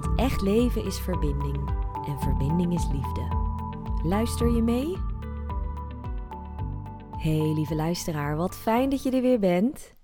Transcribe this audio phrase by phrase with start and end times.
[0.00, 1.68] Want echt leven is verbinding
[2.06, 3.28] en verbinding is liefde.
[4.02, 4.96] Luister je mee?
[7.10, 9.94] Hey lieve luisteraar, wat fijn dat je er weer bent.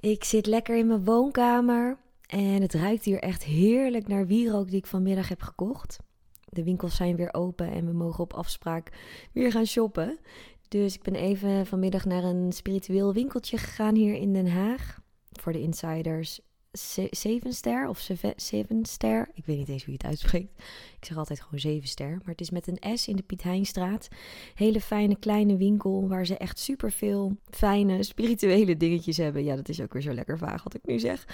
[0.00, 4.78] Ik zit lekker in mijn woonkamer en het ruikt hier echt heerlijk naar wierook die
[4.78, 5.98] ik vanmiddag heb gekocht.
[6.44, 8.92] De winkels zijn weer open en we mogen op afspraak
[9.32, 10.18] weer gaan shoppen.
[10.68, 15.00] Dus ik ben even vanmiddag naar een spiritueel winkeltje gegaan hier in Den Haag.
[15.32, 16.40] Voor de insiders
[17.10, 19.28] Zeven ster of Seven ster.
[19.34, 20.62] Ik weet niet eens hoe je het uitspreekt.
[20.98, 22.10] Ik zeg altijd gewoon zeven ster.
[22.10, 24.08] Maar het is met een S in de Piet Heinstraat.
[24.54, 29.44] Hele fijne kleine winkel waar ze echt superveel fijne spirituele dingetjes hebben.
[29.44, 31.26] Ja, dat is ook weer zo lekker vaag wat ik nu zeg.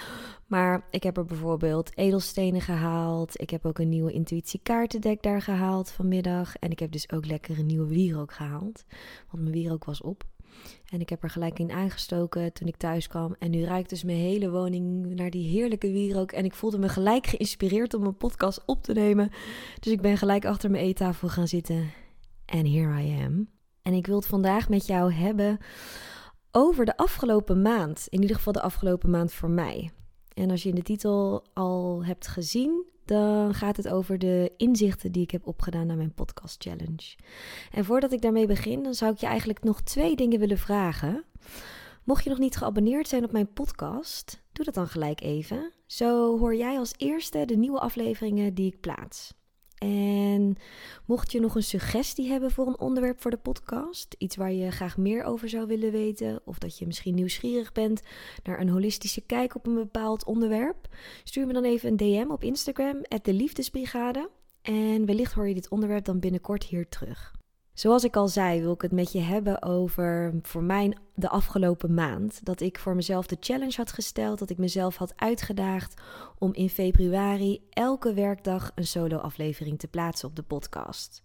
[0.47, 3.41] Maar ik heb er bijvoorbeeld edelstenen gehaald.
[3.41, 6.55] Ik heb ook een nieuwe intuïtie kaartendek daar gehaald vanmiddag.
[6.55, 8.85] En ik heb dus ook lekker een nieuwe wierook gehaald.
[9.31, 10.23] Want mijn wierook was op.
[10.89, 13.35] En ik heb er gelijk in aangestoken toen ik thuis kwam.
[13.39, 16.31] En nu ruikt dus mijn hele woning naar die heerlijke wierook.
[16.31, 19.29] En ik voelde me gelijk geïnspireerd om een podcast op te nemen.
[19.79, 21.91] Dus ik ben gelijk achter mijn eettafel gaan zitten.
[22.45, 23.49] En here I am.
[23.81, 25.57] En ik wil het vandaag met jou hebben
[26.51, 28.07] over de afgelopen maand.
[28.09, 29.91] In ieder geval de afgelopen maand voor mij.
[30.33, 35.11] En als je in de titel al hebt gezien, dan gaat het over de inzichten
[35.11, 37.15] die ik heb opgedaan naar mijn podcast challenge.
[37.71, 41.23] En voordat ik daarmee begin, dan zou ik je eigenlijk nog twee dingen willen vragen.
[42.03, 45.71] Mocht je nog niet geabonneerd zijn op mijn podcast, doe dat dan gelijk even.
[45.85, 49.33] Zo hoor jij als eerste de nieuwe afleveringen die ik plaats.
[49.79, 50.57] En
[51.05, 54.71] mocht je nog een suggestie hebben voor een onderwerp voor de podcast, iets waar je
[54.71, 58.01] graag meer over zou willen weten, of dat je misschien nieuwsgierig bent
[58.43, 60.87] naar een holistische kijk op een bepaald onderwerp,
[61.23, 64.29] stuur me dan even een DM op Instagram, de Liefdesbrigade.
[64.61, 67.38] En wellicht hoor je dit onderwerp dan binnenkort hier terug.
[67.79, 71.93] Zoals ik al zei, wil ik het met je hebben over voor mij de afgelopen
[71.93, 72.45] maand.
[72.45, 76.01] Dat ik voor mezelf de challenge had gesteld, dat ik mezelf had uitgedaagd
[76.37, 81.21] om in februari elke werkdag een solo-aflevering te plaatsen op de podcast.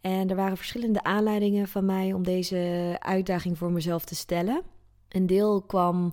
[0.00, 4.62] En er waren verschillende aanleidingen van mij om deze uitdaging voor mezelf te stellen.
[5.08, 6.12] Een deel kwam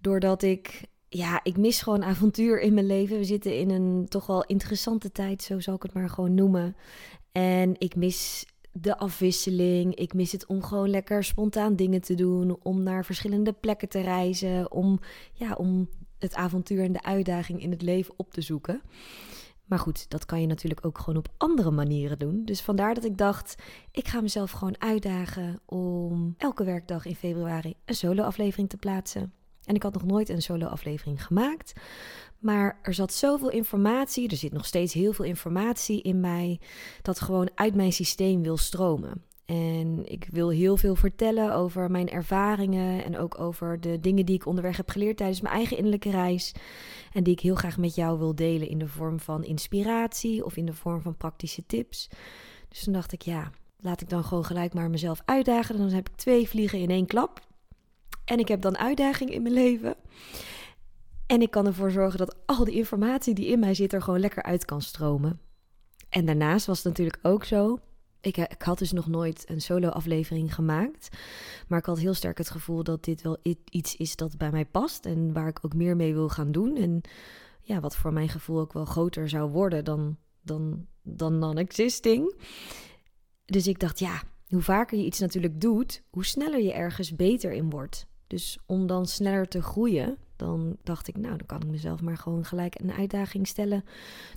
[0.00, 3.18] doordat ik ja, ik mis gewoon avontuur in mijn leven.
[3.18, 6.76] We zitten in een toch wel interessante tijd, zo zal ik het maar gewoon noemen.
[7.32, 9.94] En ik mis de afwisseling.
[9.94, 12.56] Ik mis het om gewoon lekker spontaan dingen te doen.
[12.62, 14.72] Om naar verschillende plekken te reizen.
[14.72, 15.00] Om,
[15.32, 15.88] ja, om
[16.18, 18.82] het avontuur en de uitdaging in het leven op te zoeken.
[19.64, 22.44] Maar goed, dat kan je natuurlijk ook gewoon op andere manieren doen.
[22.44, 27.74] Dus vandaar dat ik dacht, ik ga mezelf gewoon uitdagen om elke werkdag in februari
[27.84, 29.32] een solo-aflevering te plaatsen.
[29.64, 31.72] En ik had nog nooit een solo-aflevering gemaakt.
[32.42, 36.60] Maar er zat zoveel informatie, er zit nog steeds heel veel informatie in mij,
[37.02, 39.22] dat gewoon uit mijn systeem wil stromen.
[39.44, 44.34] En ik wil heel veel vertellen over mijn ervaringen en ook over de dingen die
[44.34, 46.52] ik onderweg heb geleerd tijdens mijn eigen innerlijke reis.
[47.12, 50.56] En die ik heel graag met jou wil delen in de vorm van inspiratie of
[50.56, 52.08] in de vorm van praktische tips.
[52.68, 53.50] Dus toen dacht ik, ja,
[53.80, 55.76] laat ik dan gewoon gelijk maar mezelf uitdagen.
[55.76, 57.40] Dan heb ik twee vliegen in één klap.
[58.24, 59.94] En ik heb dan uitdaging in mijn leven.
[61.26, 64.20] En ik kan ervoor zorgen dat al die informatie die in mij zit er gewoon
[64.20, 65.40] lekker uit kan stromen.
[66.08, 67.78] En daarnaast was het natuurlijk ook zo.
[68.20, 71.08] Ik, eh, ik had dus nog nooit een solo-aflevering gemaakt.
[71.68, 73.38] Maar ik had heel sterk het gevoel dat dit wel
[73.70, 75.06] iets is dat bij mij past.
[75.06, 76.76] En waar ik ook meer mee wil gaan doen.
[76.76, 77.00] En
[77.62, 82.34] ja, wat voor mijn gevoel ook wel groter zou worden dan, dan, dan non-existing.
[83.44, 87.52] Dus ik dacht, ja, hoe vaker je iets natuurlijk doet, hoe sneller je ergens beter
[87.52, 88.06] in wordt.
[88.26, 92.16] Dus om dan sneller te groeien, dan dacht ik, nou, dan kan ik mezelf maar
[92.16, 93.84] gewoon gelijk een uitdaging stellen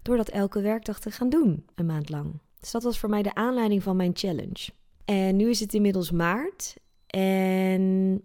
[0.01, 2.39] door dat elke werkdag te gaan doen, een maand lang.
[2.59, 4.69] Dus dat was voor mij de aanleiding van mijn challenge.
[5.05, 6.75] En nu is het inmiddels maart
[7.07, 8.21] en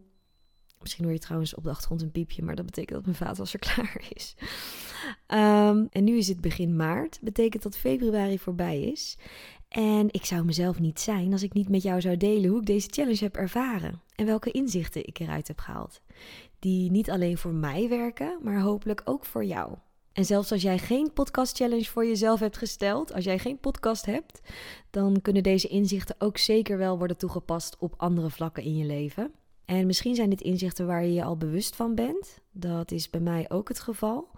[0.81, 3.59] misschien hoor je trouwens op de achtergrond een piepje, maar dat betekent dat mijn vaatwasser
[3.59, 4.35] klaar is.
[5.29, 9.17] Um, en nu is het begin maart, betekent dat februari voorbij is.
[9.69, 12.67] En ik zou mezelf niet zijn als ik niet met jou zou delen hoe ik
[12.67, 16.01] deze challenge heb ervaren en welke inzichten ik eruit heb gehaald.
[16.61, 19.75] Die niet alleen voor mij werken, maar hopelijk ook voor jou.
[20.13, 24.07] En zelfs als jij geen podcast challenge voor jezelf hebt gesteld, als jij geen podcast
[24.07, 24.41] hebt,
[24.91, 29.33] dan kunnen deze inzichten ook zeker wel worden toegepast op andere vlakken in je leven.
[29.65, 32.39] En misschien zijn dit inzichten waar je je al bewust van bent.
[32.53, 34.29] Dat is bij mij ook het geval.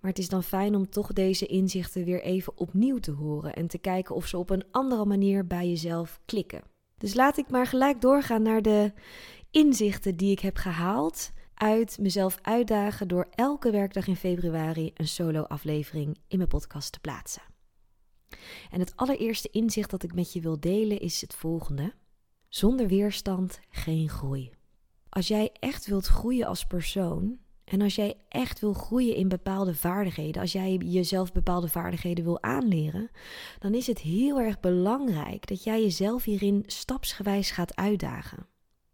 [0.00, 3.66] Maar het is dan fijn om toch deze inzichten weer even opnieuw te horen en
[3.66, 6.62] te kijken of ze op een andere manier bij jezelf klikken.
[6.98, 8.92] Dus laat ik maar gelijk doorgaan naar de
[9.50, 16.18] inzichten die ik heb gehaald uit mezelf uitdagen door elke werkdag in februari een solo-aflevering
[16.28, 17.42] in mijn podcast te plaatsen.
[18.70, 21.94] En het allereerste inzicht dat ik met je wil delen is het volgende:
[22.48, 24.50] zonder weerstand geen groei.
[25.08, 29.74] Als jij echt wilt groeien als persoon en als jij echt wil groeien in bepaalde
[29.74, 33.10] vaardigheden, als jij jezelf bepaalde vaardigheden wil aanleren,
[33.58, 38.46] dan is het heel erg belangrijk dat jij jezelf hierin stapsgewijs gaat uitdagen.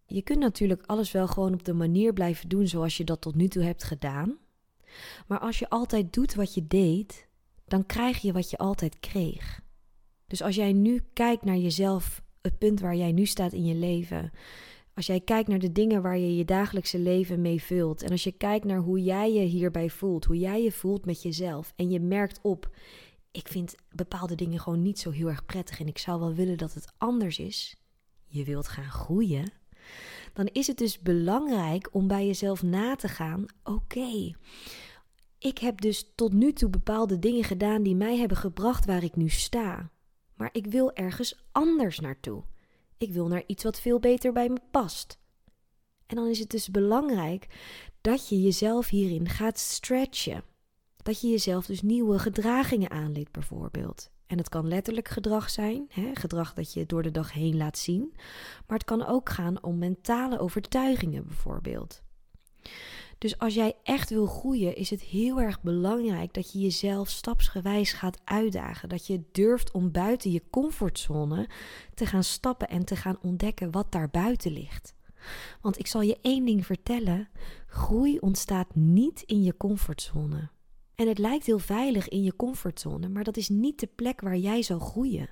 [0.07, 3.35] Je kunt natuurlijk alles wel gewoon op de manier blijven doen zoals je dat tot
[3.35, 4.39] nu toe hebt gedaan.
[5.27, 7.29] Maar als je altijd doet wat je deed,
[7.65, 9.61] dan krijg je wat je altijd kreeg.
[10.27, 13.75] Dus als jij nu kijkt naar jezelf, het punt waar jij nu staat in je
[13.75, 14.33] leven,
[14.95, 18.25] als jij kijkt naar de dingen waar je je dagelijkse leven mee vult en als
[18.25, 21.91] je kijkt naar hoe jij je hierbij voelt, hoe jij je voelt met jezelf en
[21.91, 22.77] je merkt op,
[23.31, 26.59] ik vind bepaalde dingen gewoon niet zo heel erg prettig en ik zou wel willen
[26.59, 27.77] dat het anders is,
[28.27, 29.53] je wilt gaan groeien,
[30.33, 34.33] dan is het dus belangrijk om bij jezelf na te gaan: oké,
[35.39, 39.17] ik heb dus tot nu toe bepaalde dingen gedaan die mij hebben gebracht waar ik
[39.17, 39.91] nu sta.
[40.35, 42.45] Maar ik wil ergens anders naartoe.
[42.99, 45.19] Ik wil naar iets wat veel beter bij me past.
[46.07, 47.47] En dan is het dus belangrijk
[48.01, 50.45] dat je jezelf hierin gaat stretchen.
[50.97, 54.11] Dat je jezelf dus nieuwe gedragingen aanleert, bijvoorbeeld.
[54.35, 57.79] En het kan letterlijk gedrag zijn, hè, gedrag dat je door de dag heen laat
[57.79, 58.13] zien.
[58.67, 62.03] Maar het kan ook gaan om mentale overtuigingen, bijvoorbeeld.
[63.19, 67.93] Dus als jij echt wil groeien, is het heel erg belangrijk dat je jezelf stapsgewijs
[67.93, 68.89] gaat uitdagen.
[68.89, 71.49] Dat je durft om buiten je comfortzone
[71.95, 74.95] te gaan stappen en te gaan ontdekken wat daar buiten ligt.
[75.61, 77.29] Want ik zal je één ding vertellen:
[77.67, 80.54] groei ontstaat niet in je comfortzone.
[80.95, 84.37] En het lijkt heel veilig in je comfortzone, maar dat is niet de plek waar
[84.37, 85.29] jij zal groeien.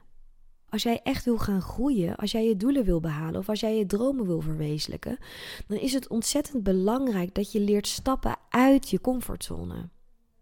[0.69, 3.77] Als jij echt wil gaan groeien, als jij je doelen wil behalen of als jij
[3.77, 5.19] je dromen wil verwezenlijken,
[5.67, 9.89] dan is het ontzettend belangrijk dat je leert stappen uit je comfortzone.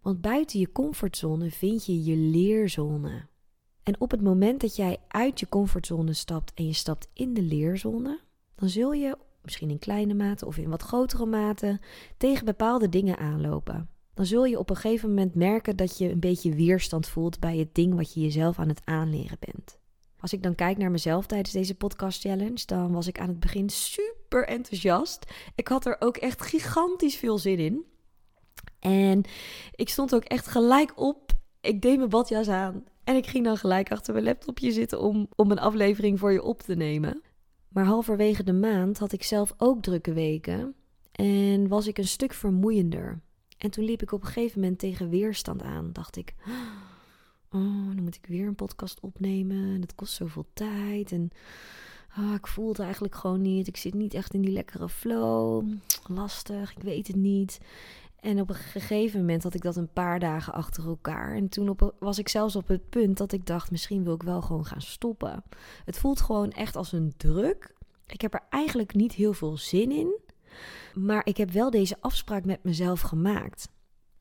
[0.01, 3.27] Want buiten je comfortzone vind je je leerzone.
[3.83, 7.41] En op het moment dat jij uit je comfortzone stapt en je stapt in de
[7.41, 8.19] leerzone,
[8.55, 11.79] dan zul je, misschien in kleine mate of in wat grotere mate,
[12.17, 13.89] tegen bepaalde dingen aanlopen.
[14.13, 17.57] Dan zul je op een gegeven moment merken dat je een beetje weerstand voelt bij
[17.57, 19.79] het ding wat je jezelf aan het aanleren bent.
[20.19, 23.39] Als ik dan kijk naar mezelf tijdens deze podcast challenge, dan was ik aan het
[23.39, 25.25] begin super enthousiast.
[25.55, 27.85] Ik had er ook echt gigantisch veel zin in.
[28.79, 29.23] En
[29.75, 31.31] ik stond ook echt gelijk op.
[31.61, 35.27] Ik deed mijn badjas aan en ik ging dan gelijk achter mijn laptopje zitten om,
[35.35, 37.21] om een aflevering voor je op te nemen.
[37.67, 40.75] Maar halverwege de maand had ik zelf ook drukke weken
[41.11, 43.21] en was ik een stuk vermoeiender.
[43.61, 45.89] En toen liep ik op een gegeven moment tegen weerstand aan.
[45.93, 46.33] Dacht ik,
[47.51, 49.81] oh, dan moet ik weer een podcast opnemen.
[49.81, 51.11] Dat kost zoveel tijd.
[51.11, 51.29] En
[52.17, 53.67] oh, ik voel het eigenlijk gewoon niet.
[53.67, 55.67] Ik zit niet echt in die lekkere flow.
[56.07, 57.59] Lastig, ik weet het niet.
[58.19, 61.35] En op een gegeven moment had ik dat een paar dagen achter elkaar.
[61.35, 64.41] En toen was ik zelfs op het punt dat ik dacht: misschien wil ik wel
[64.41, 65.43] gewoon gaan stoppen.
[65.85, 67.73] Het voelt gewoon echt als een druk.
[68.05, 70.19] Ik heb er eigenlijk niet heel veel zin in.
[70.93, 73.69] Maar ik heb wel deze afspraak met mezelf gemaakt.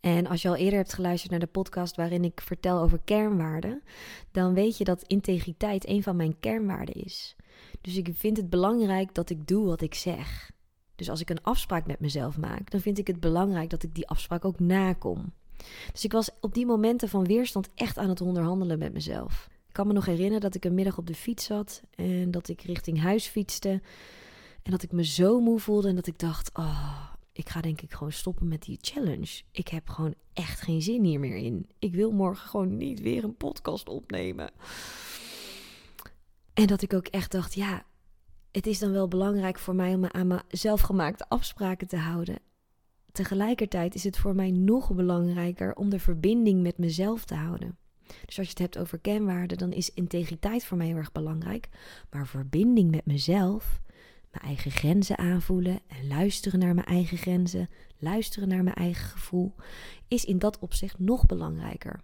[0.01, 3.83] En als je al eerder hebt geluisterd naar de podcast waarin ik vertel over kernwaarden,
[4.31, 7.37] dan weet je dat integriteit een van mijn kernwaarden is.
[7.81, 10.51] Dus ik vind het belangrijk dat ik doe wat ik zeg.
[10.97, 13.95] Dus als ik een afspraak met mezelf maak, dan vind ik het belangrijk dat ik
[13.95, 15.33] die afspraak ook nakom.
[15.93, 19.49] Dus ik was op die momenten van weerstand echt aan het onderhandelen met mezelf.
[19.69, 22.49] Ik kan me nog herinneren dat ik een middag op de fiets zat en dat
[22.49, 23.81] ik richting huis fietste.
[24.63, 27.81] En dat ik me zo moe voelde en dat ik dacht: oh, ik ga denk
[27.81, 29.43] ik gewoon stoppen met die challenge.
[29.53, 31.67] Ik heb gewoon echt geen zin hier meer in.
[31.79, 34.51] Ik wil morgen gewoon niet weer een podcast opnemen.
[36.55, 37.85] En dat ik ook echt dacht: ja,
[38.51, 42.39] het is dan wel belangrijk voor mij om me aan mijn zelfgemaakte afspraken te houden.
[43.13, 47.79] Tegelijkertijd is het voor mij nog belangrijker om de verbinding met mezelf te houden.
[48.27, 51.69] Dus als je het hebt over kenwaarden, dan is integriteit voor mij heel erg belangrijk.
[52.11, 53.81] Maar verbinding met mezelf,
[54.31, 57.69] mijn eigen grenzen aanvoelen en luisteren naar mijn eigen grenzen,
[57.99, 59.55] luisteren naar mijn eigen gevoel,
[60.09, 62.01] is in dat opzicht nog belangrijker.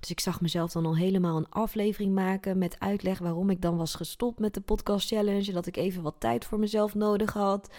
[0.00, 3.76] Dus ik zag mezelf dan al helemaal een aflevering maken met uitleg waarom ik dan
[3.76, 5.52] was gestopt met de podcast challenge.
[5.52, 7.74] Dat ik even wat tijd voor mezelf nodig had.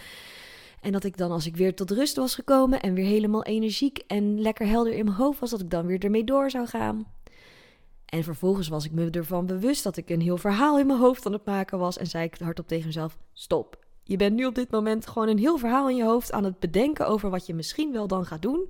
[0.81, 3.97] En dat ik dan, als ik weer tot rust was gekomen en weer helemaal energiek
[4.07, 7.05] en lekker helder in mijn hoofd was, dat ik dan weer ermee door zou gaan.
[8.15, 11.25] En vervolgens was ik me ervan bewust dat ik een heel verhaal in mijn hoofd
[11.25, 11.97] aan het maken was.
[11.97, 13.79] En zei ik hardop tegen mezelf: Stop.
[14.03, 16.59] Je bent nu op dit moment gewoon een heel verhaal in je hoofd aan het
[16.59, 18.69] bedenken over wat je misschien wel dan gaat doen.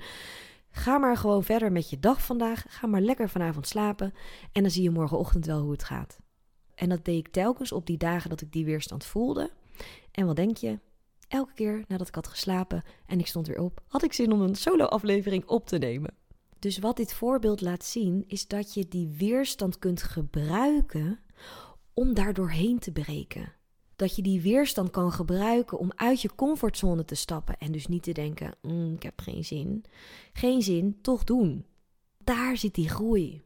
[0.71, 2.65] Ga maar gewoon verder met je dag vandaag.
[2.67, 4.13] Ga maar lekker vanavond slapen.
[4.51, 6.19] En dan zie je morgenochtend wel hoe het gaat.
[6.75, 9.51] En dat deed ik telkens op die dagen dat ik die weerstand voelde.
[10.11, 10.79] En wat denk je?
[11.27, 14.41] Elke keer nadat ik had geslapen en ik stond weer op, had ik zin om
[14.41, 16.13] een solo-aflevering op te nemen.
[16.65, 21.19] Dus wat dit voorbeeld laat zien, is dat je die weerstand kunt gebruiken
[21.93, 23.53] om daar doorheen te breken.
[23.95, 28.03] Dat je die weerstand kan gebruiken om uit je comfortzone te stappen en dus niet
[28.03, 29.85] te denken: mm, ik heb geen zin.
[30.33, 31.65] Geen zin, toch doen.
[32.23, 33.41] Daar zit die groei.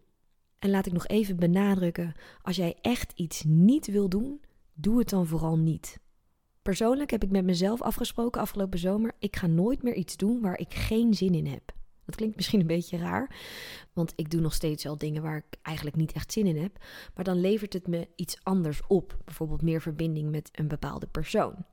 [0.59, 4.41] En laat ik nog even benadrukken: als jij echt iets niet wil doen,
[4.73, 5.99] doe het dan vooral niet.
[6.61, 10.59] Persoonlijk heb ik met mezelf afgesproken afgelopen zomer: ik ga nooit meer iets doen waar
[10.59, 11.77] ik geen zin in heb.
[12.09, 13.35] Dat klinkt misschien een beetje raar,
[13.93, 16.77] want ik doe nog steeds wel dingen waar ik eigenlijk niet echt zin in heb.
[17.15, 21.65] Maar dan levert het me iets anders op, bijvoorbeeld meer verbinding met een bepaalde persoon.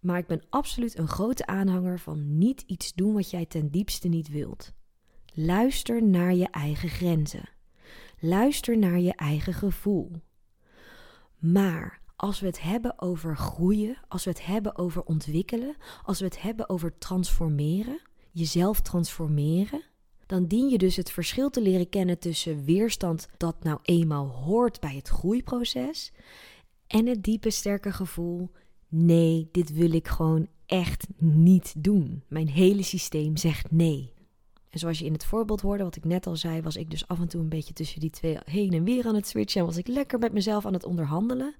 [0.00, 4.08] Maar ik ben absoluut een grote aanhanger van niet iets doen wat jij ten diepste
[4.08, 4.72] niet wilt.
[5.32, 7.48] Luister naar je eigen grenzen.
[8.18, 10.10] Luister naar je eigen gevoel.
[11.38, 16.24] Maar als we het hebben over groeien, als we het hebben over ontwikkelen, als we
[16.24, 18.00] het hebben over transformeren,
[18.38, 19.82] jezelf transformeren,
[20.26, 24.80] dan dien je dus het verschil te leren kennen tussen weerstand dat nou eenmaal hoort
[24.80, 26.12] bij het groeiproces
[26.86, 28.50] en het diepe sterke gevoel:
[28.88, 32.22] nee, dit wil ik gewoon echt niet doen.
[32.28, 34.14] Mijn hele systeem zegt nee.
[34.70, 37.08] En zoals je in het voorbeeld hoorde, wat ik net al zei, was ik dus
[37.08, 39.66] af en toe een beetje tussen die twee heen en weer aan het switchen en
[39.66, 41.54] was ik lekker met mezelf aan het onderhandelen.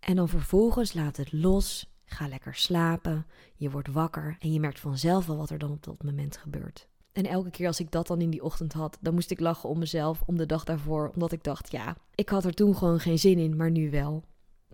[0.00, 3.26] En dan vervolgens laat het los Ga lekker slapen,
[3.56, 6.88] je wordt wakker en je merkt vanzelf wel wat er dan op dat moment gebeurt.
[7.12, 9.68] En elke keer als ik dat dan in die ochtend had, dan moest ik lachen
[9.68, 13.00] om mezelf, om de dag daarvoor, omdat ik dacht, ja, ik had er toen gewoon
[13.00, 14.24] geen zin in, maar nu wel.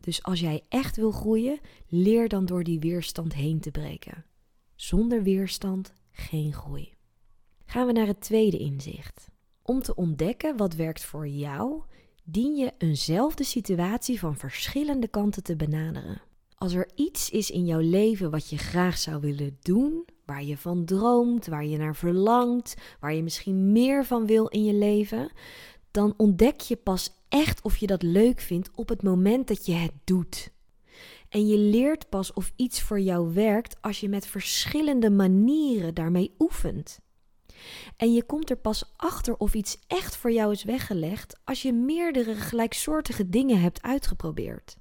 [0.00, 4.24] Dus als jij echt wil groeien, leer dan door die weerstand heen te breken.
[4.74, 6.94] Zonder weerstand geen groei.
[7.64, 9.28] Gaan we naar het tweede inzicht.
[9.62, 11.82] Om te ontdekken wat werkt voor jou,
[12.24, 16.20] dien je eenzelfde situatie van verschillende kanten te benaderen.
[16.58, 20.56] Als er iets is in jouw leven wat je graag zou willen doen, waar je
[20.56, 25.30] van droomt, waar je naar verlangt, waar je misschien meer van wil in je leven,
[25.90, 29.72] dan ontdek je pas echt of je dat leuk vindt op het moment dat je
[29.72, 30.50] het doet.
[31.28, 36.34] En je leert pas of iets voor jou werkt als je met verschillende manieren daarmee
[36.38, 37.00] oefent.
[37.96, 41.72] En je komt er pas achter of iets echt voor jou is weggelegd als je
[41.72, 44.76] meerdere gelijksoortige dingen hebt uitgeprobeerd.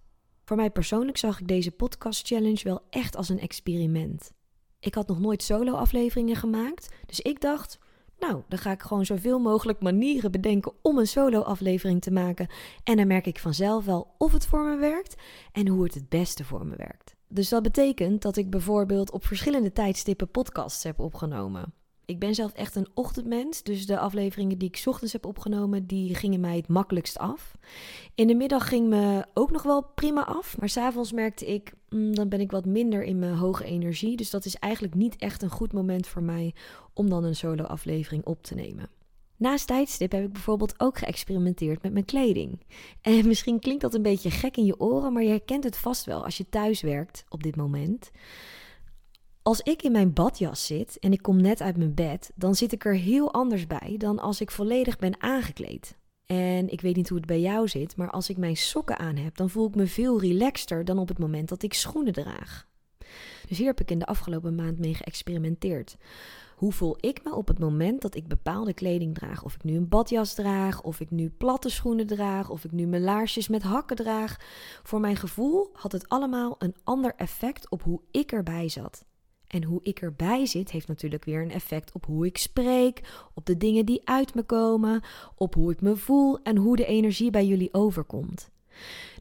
[0.48, 4.32] Voor mij persoonlijk zag ik deze podcast challenge wel echt als een experiment.
[4.80, 7.80] Ik had nog nooit solo-afleveringen gemaakt, dus ik dacht,
[8.20, 12.48] nou, dan ga ik gewoon zoveel mogelijk manieren bedenken om een solo-aflevering te maken.
[12.84, 15.16] En dan merk ik vanzelf wel of het voor me werkt
[15.52, 17.16] en hoe het het beste voor me werkt.
[17.28, 21.74] Dus dat betekent dat ik bijvoorbeeld op verschillende tijdstippen podcasts heb opgenomen.
[22.08, 26.16] Ik ben zelf echt een ochtendmens, dus de afleveringen die ik ochtends heb opgenomen, die
[26.16, 27.58] gingen mij het makkelijkst af.
[28.16, 32.16] In de middag ging me ook nog wel prima af, maar s'avonds merkte ik, mm,
[32.16, 34.16] dan ben ik wat minder in mijn hoge energie.
[34.18, 36.54] Dus dat is eigenlijk niet echt een goed moment voor mij
[36.94, 38.90] om dan een solo aflevering op te nemen.
[39.38, 42.60] Naast tijdstip heb ik bijvoorbeeld ook geëxperimenteerd met mijn kleding.
[43.02, 46.06] En misschien klinkt dat een beetje gek in je oren, maar je herkent het vast
[46.06, 48.12] wel als je thuis werkt op dit moment.
[49.48, 52.72] Als ik in mijn badjas zit en ik kom net uit mijn bed, dan zit
[52.72, 55.98] ik er heel anders bij dan als ik volledig ben aangekleed.
[56.26, 59.16] En ik weet niet hoe het bij jou zit, maar als ik mijn sokken aan
[59.16, 62.68] heb, dan voel ik me veel relaxter dan op het moment dat ik schoenen draag.
[63.48, 65.98] Dus hier heb ik in de afgelopen maand mee geëxperimenteerd.
[66.56, 69.44] Hoe voel ik me op het moment dat ik bepaalde kleding draag?
[69.44, 72.86] Of ik nu een badjas draag, of ik nu platte schoenen draag, of ik nu
[72.86, 74.38] mijn laarsjes met hakken draag.
[74.84, 79.07] Voor mijn gevoel had het allemaal een ander effect op hoe ik erbij zat.
[79.48, 83.02] En hoe ik erbij zit, heeft natuurlijk weer een effect op hoe ik spreek,
[83.34, 85.02] op de dingen die uit me komen,
[85.36, 88.50] op hoe ik me voel en hoe de energie bij jullie overkomt.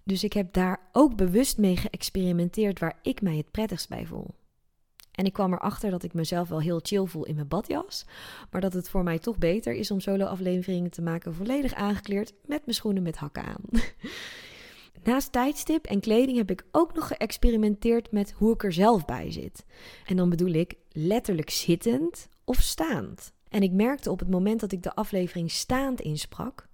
[0.04, 4.34] Dus ik heb daar ook bewust mee geëxperimenteerd waar ik mij het prettigst bij voel.
[5.12, 8.06] En ik kwam erachter dat ik mezelf wel heel chill voel in mijn badjas,
[8.50, 12.60] maar dat het voor mij toch beter is om solo-afleveringen te maken volledig aangekleed met
[12.64, 13.62] mijn schoenen met hakken aan.
[15.06, 19.32] Naast tijdstip en kleding heb ik ook nog geëxperimenteerd met hoe ik er zelf bij
[19.32, 19.64] zit.
[20.06, 23.32] En dan bedoel ik letterlijk zittend of staand.
[23.48, 26.68] En ik merkte op het moment dat ik de aflevering staand insprak,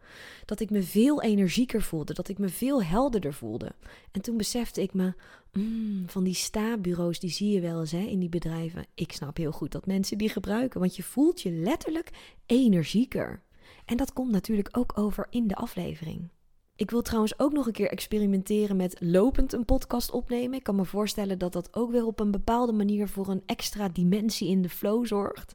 [0.44, 3.72] dat ik me veel energieker voelde, dat ik me veel helderder voelde.
[4.12, 5.14] En toen besefte ik me,
[5.52, 8.86] mm, van die sta-bureaus, die zie je wel eens hè, in die bedrijven.
[8.94, 12.10] Ik snap heel goed dat mensen die gebruiken, want je voelt je letterlijk
[12.46, 13.42] energieker.
[13.84, 16.28] En dat komt natuurlijk ook over in de aflevering.
[16.76, 20.58] Ik wil trouwens ook nog een keer experimenteren met lopend een podcast opnemen.
[20.58, 23.88] Ik kan me voorstellen dat dat ook weer op een bepaalde manier voor een extra
[23.88, 25.54] dimensie in de flow zorgt.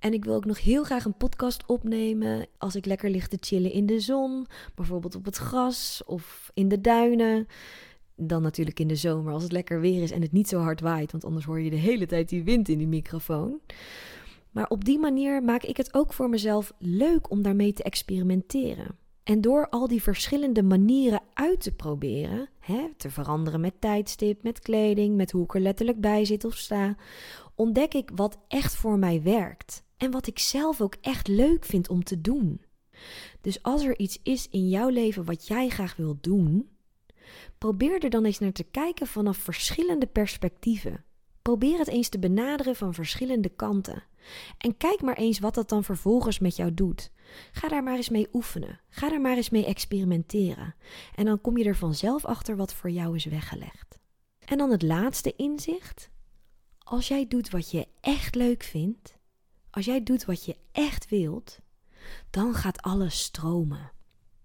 [0.00, 3.36] En ik wil ook nog heel graag een podcast opnemen als ik lekker lig te
[3.40, 7.46] chillen in de zon, bijvoorbeeld op het gras of in de duinen.
[8.16, 10.80] Dan natuurlijk in de zomer als het lekker weer is en het niet zo hard
[10.80, 13.60] waait, want anders hoor je de hele tijd die wind in die microfoon.
[14.50, 19.05] Maar op die manier maak ik het ook voor mezelf leuk om daarmee te experimenteren.
[19.26, 24.60] En door al die verschillende manieren uit te proberen, hè, te veranderen met tijdstip, met
[24.60, 26.96] kleding, met hoe ik er letterlijk bij zit of sta,
[27.54, 29.84] ontdek ik wat echt voor mij werkt.
[29.96, 32.60] En wat ik zelf ook echt leuk vind om te doen.
[33.40, 36.68] Dus als er iets is in jouw leven wat jij graag wilt doen,
[37.58, 41.04] probeer er dan eens naar te kijken vanaf verschillende perspectieven.
[41.42, 44.02] Probeer het eens te benaderen van verschillende kanten.
[44.58, 47.10] En kijk maar eens wat dat dan vervolgens met jou doet.
[47.52, 48.80] Ga daar maar eens mee oefenen.
[48.88, 50.74] Ga daar maar eens mee experimenteren.
[51.14, 53.98] En dan kom je er vanzelf achter wat voor jou is weggelegd.
[54.38, 56.10] En dan het laatste inzicht.
[56.78, 59.16] Als jij doet wat je echt leuk vindt,
[59.70, 61.58] als jij doet wat je echt wilt,
[62.30, 63.90] dan gaat alles stromen.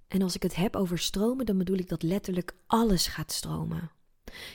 [0.07, 3.91] En als ik het heb over stromen, dan bedoel ik dat letterlijk alles gaat stromen.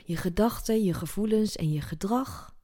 [0.04, 2.55] Je gedachten, je gevoelens en je gedrag.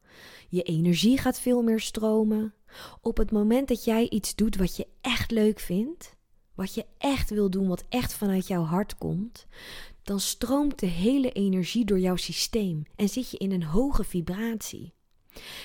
[0.52, 2.54] Je energie gaat veel meer stromen.
[3.00, 6.16] Op het moment dat jij iets doet wat je echt leuk vindt,
[6.54, 9.47] wat je echt wil doen, wat echt vanuit jouw hart komt,
[10.02, 14.92] dan stroomt de hele energie door jouw systeem en zit je in een hoge vibratie.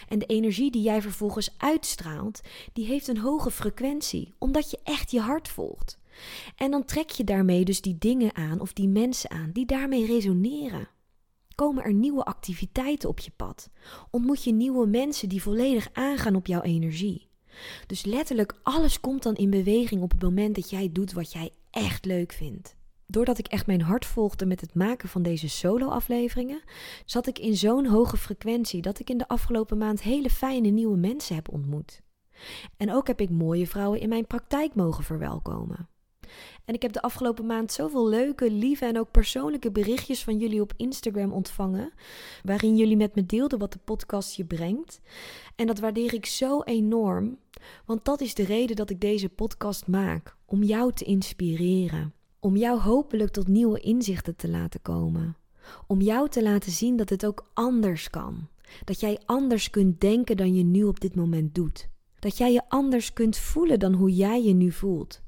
[0.07, 2.41] En de energie die jij vervolgens uitstraalt,
[2.73, 5.99] die heeft een hoge frequentie, omdat je echt je hart volgt.
[6.55, 10.05] En dan trek je daarmee dus die dingen aan of die mensen aan die daarmee
[10.05, 10.87] resoneren.
[11.57, 13.69] Komen er nieuwe activiteiten op je pad?
[14.11, 17.27] Ontmoet je nieuwe mensen die volledig aangaan op jouw energie?
[17.87, 21.51] Dus letterlijk alles komt dan in beweging op het moment dat jij doet wat jij
[21.69, 22.75] echt leuk vindt.
[23.05, 26.61] Doordat ik echt mijn hart volgde met het maken van deze solo-afleveringen,
[27.05, 30.97] zat ik in zo'n hoge frequentie dat ik in de afgelopen maand hele fijne nieuwe
[30.97, 32.01] mensen heb ontmoet.
[32.77, 35.89] En ook heb ik mooie vrouwen in mijn praktijk mogen verwelkomen.
[36.67, 40.61] En ik heb de afgelopen maand zoveel leuke, lieve en ook persoonlijke berichtjes van jullie
[40.61, 41.93] op Instagram ontvangen.
[42.43, 45.01] Waarin jullie met me deelden wat de podcast je brengt.
[45.55, 47.37] En dat waardeer ik zo enorm.
[47.85, 50.35] Want dat is de reden dat ik deze podcast maak.
[50.45, 52.13] Om jou te inspireren.
[52.39, 55.37] Om jou hopelijk tot nieuwe inzichten te laten komen.
[55.87, 58.47] Om jou te laten zien dat het ook anders kan.
[58.83, 61.89] Dat jij anders kunt denken dan je nu op dit moment doet.
[62.19, 65.25] Dat jij je anders kunt voelen dan hoe jij je nu voelt.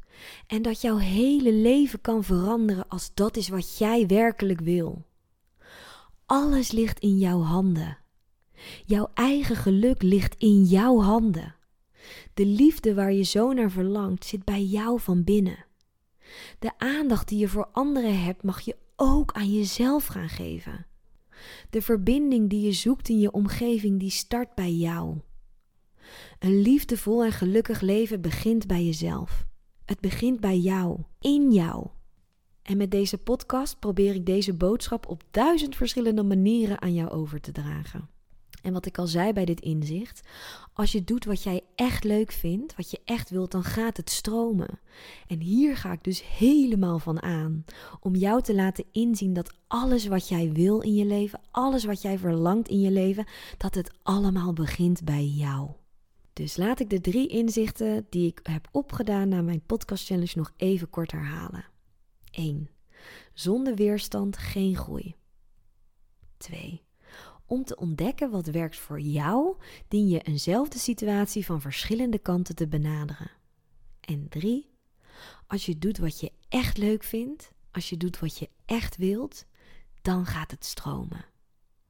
[0.47, 5.05] En dat jouw hele leven kan veranderen als dat is wat jij werkelijk wil.
[6.25, 7.97] Alles ligt in jouw handen.
[8.85, 11.55] Jouw eigen geluk ligt in jouw handen.
[12.33, 15.65] De liefde waar je zo naar verlangt zit bij jou van binnen.
[16.59, 20.85] De aandacht die je voor anderen hebt mag je ook aan jezelf gaan geven.
[21.69, 25.17] De verbinding die je zoekt in je omgeving die start bij jou.
[26.39, 29.45] Een liefdevol en gelukkig leven begint bij jezelf.
[29.89, 31.87] Het begint bij jou, in jou.
[32.61, 37.41] En met deze podcast probeer ik deze boodschap op duizend verschillende manieren aan jou over
[37.41, 38.09] te dragen.
[38.61, 40.27] En wat ik al zei bij dit inzicht,
[40.73, 44.09] als je doet wat jij echt leuk vindt, wat je echt wilt, dan gaat het
[44.09, 44.79] stromen.
[45.27, 47.65] En hier ga ik dus helemaal van aan,
[47.99, 52.01] om jou te laten inzien dat alles wat jij wil in je leven, alles wat
[52.01, 53.25] jij verlangt in je leven,
[53.57, 55.69] dat het allemaal begint bij jou.
[56.39, 60.53] Dus laat ik de drie inzichten die ik heb opgedaan na mijn podcast challenge nog
[60.57, 61.65] even kort herhalen.
[62.31, 62.69] 1.
[63.33, 65.15] Zonder weerstand geen groei.
[66.37, 66.83] 2.
[67.45, 72.67] Om te ontdekken wat werkt voor jou, dien je eenzelfde situatie van verschillende kanten te
[72.67, 73.31] benaderen.
[73.99, 74.69] En 3.
[75.47, 79.45] Als je doet wat je echt leuk vindt, als je doet wat je echt wilt,
[80.01, 81.25] dan gaat het stromen.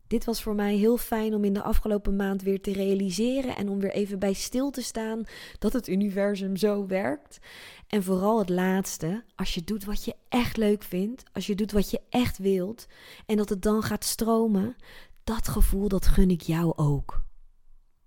[0.09, 3.69] Dit was voor mij heel fijn om in de afgelopen maand weer te realiseren en
[3.69, 5.23] om weer even bij stil te staan
[5.59, 7.39] dat het universum zo werkt.
[7.87, 11.71] En vooral het laatste, als je doet wat je echt leuk vindt, als je doet
[11.71, 12.87] wat je echt wilt
[13.25, 14.75] en dat het dan gaat stromen,
[15.23, 17.23] dat gevoel dat gun ik jou ook.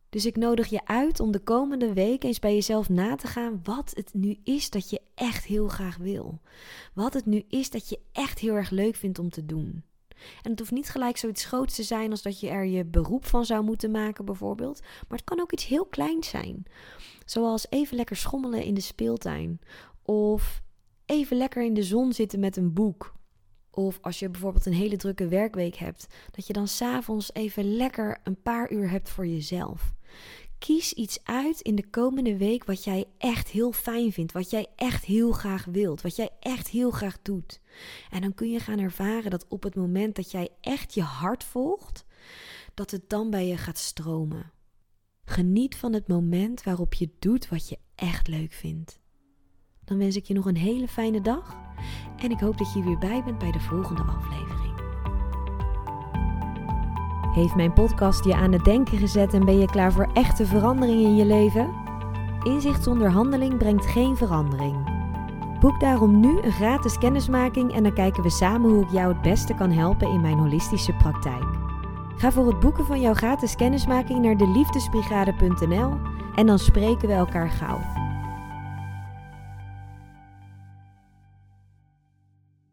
[0.09, 3.61] Dus ik nodig je uit om de komende week eens bij jezelf na te gaan
[3.63, 6.41] wat het nu is dat je echt heel graag wil.
[6.95, 9.85] Wat het nu is dat je echt heel erg leuk vindt om te doen.
[10.43, 13.27] En het hoeft niet gelijk zoiets groots te zijn als dat je er je beroep
[13.27, 14.81] van zou moeten maken, bijvoorbeeld.
[14.81, 16.63] Maar het kan ook iets heel kleins zijn.
[17.25, 19.61] Zoals even lekker schommelen in de speeltuin.
[20.03, 20.63] Of
[21.07, 23.15] even lekker in de zon zitten met een boek.
[23.71, 28.21] Of als je bijvoorbeeld een hele drukke werkweek hebt, dat je dan s'avonds even lekker
[28.23, 29.95] een paar uur hebt voor jezelf.
[30.65, 34.67] Kies iets uit in de komende week wat jij echt heel fijn vindt, wat jij
[34.77, 37.61] echt heel graag wilt, wat jij echt heel graag doet.
[38.11, 41.45] En dan kun je gaan ervaren dat op het moment dat jij echt je hart
[41.45, 42.05] volgt,
[42.75, 44.53] dat het dan bij je gaat stromen.
[45.25, 49.01] Geniet van het moment waarop je doet wat je echt leuk vindt.
[49.85, 51.57] Dan wens ik je nog een hele fijne dag
[52.17, 54.72] en ik hoop dat je weer bij bent bij de volgende aflevering.
[57.33, 61.01] Heeft mijn podcast je aan het denken gezet en ben je klaar voor echte verandering
[61.01, 61.75] in je leven?
[62.43, 64.77] Inzicht zonder handeling brengt geen verandering.
[65.61, 69.23] Boek daarom nu een gratis kennismaking en dan kijken we samen hoe ik jou het
[69.23, 71.45] beste kan helpen in mijn holistische praktijk.
[72.17, 75.93] Ga voor het boeken van jouw gratis kennismaking naar de liefdesbrigade.nl
[76.35, 77.81] en dan spreken we elkaar gauw.